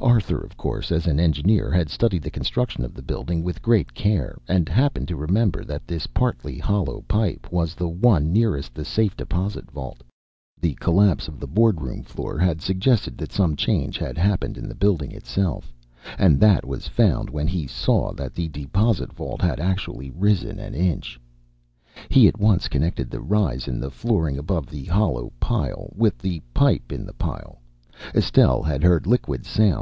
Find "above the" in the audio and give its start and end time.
24.38-24.84